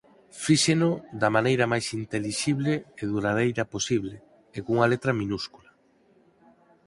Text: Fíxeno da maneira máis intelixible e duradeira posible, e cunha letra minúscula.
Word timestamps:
Fíxeno 0.43 0.89
da 1.21 1.29
maneira 1.35 1.65
máis 1.73 1.87
intelixible 2.01 2.73
e 3.01 3.03
duradeira 3.13 3.69
posible, 3.73 4.15
e 4.57 4.59
cunha 4.65 4.89
letra 4.91 5.17
minúscula. 5.21 5.69